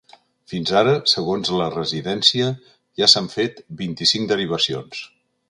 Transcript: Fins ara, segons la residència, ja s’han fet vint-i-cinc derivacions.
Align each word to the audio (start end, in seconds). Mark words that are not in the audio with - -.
Fins 0.51 0.69
ara, 0.77 0.95
segons 1.11 1.51
la 1.59 1.67
residència, 1.75 2.49
ja 3.03 3.11
s’han 3.15 3.29
fet 3.35 3.63
vint-i-cinc 3.85 4.35
derivacions. 4.35 5.07